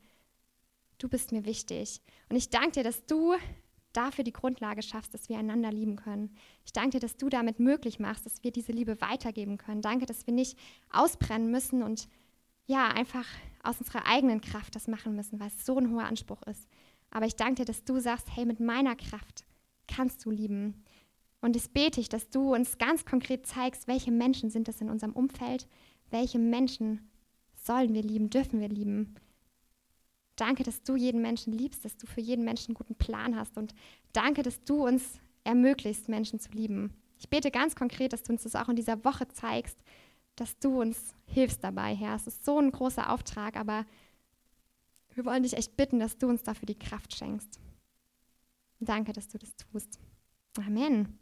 [0.98, 2.00] du bist mir wichtig.
[2.28, 3.34] Und ich danke dir, dass du
[3.92, 6.34] dafür die Grundlage schaffst, dass wir einander lieben können.
[6.64, 9.82] Ich danke dir, dass du damit möglich machst, dass wir diese Liebe weitergeben können.
[9.82, 10.56] Danke, dass wir nicht
[10.90, 12.08] ausbrennen müssen und
[12.66, 13.26] ja, einfach
[13.64, 16.68] aus unserer eigenen Kraft das machen müssen, weil es so ein hoher Anspruch ist.
[17.10, 19.44] Aber ich danke dir, dass du sagst, hey, mit meiner Kraft
[19.90, 20.84] kannst du lieben.
[21.40, 24.90] Und es bete ich, dass du uns ganz konkret zeigst, welche Menschen sind es in
[24.90, 25.66] unserem Umfeld,
[26.10, 27.10] welche Menschen
[27.54, 29.14] sollen wir lieben, dürfen wir lieben.
[30.36, 33.58] Danke, dass du jeden Menschen liebst, dass du für jeden Menschen einen guten Plan hast
[33.58, 33.74] und
[34.12, 36.94] danke, dass du uns ermöglichst, Menschen zu lieben.
[37.18, 39.78] Ich bete ganz konkret, dass du uns das auch in dieser Woche zeigst,
[40.36, 42.16] dass du uns hilfst dabei, Herr.
[42.16, 43.84] Es ist so ein großer Auftrag, aber
[45.14, 47.60] wir wollen dich echt bitten, dass du uns dafür die Kraft schenkst.
[48.80, 50.00] Danke, dass du das tust.
[50.58, 51.18] Amen.